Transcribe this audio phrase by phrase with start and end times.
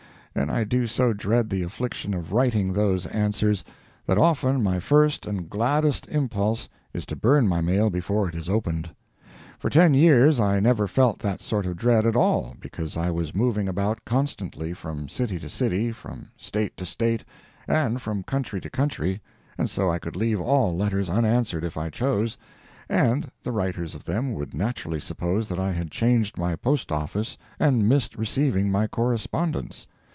[0.33, 3.65] And I do so dread the affliction of writing those answers,
[4.05, 8.47] that often my first and gladdest impulse is to burn my mail before it is
[8.47, 8.91] opened.
[9.59, 13.35] For ten years I never felt that sort of dread at all because I was
[13.35, 17.25] moving about constantly, from city to city, from State to State,
[17.67, 19.21] and from country to country,
[19.57, 22.37] and so I could leave all letters unanswered if I chose,
[22.87, 27.37] and the writers of them would naturally suppose that I had changed my post office
[27.59, 29.87] and missed receiving my correspondence.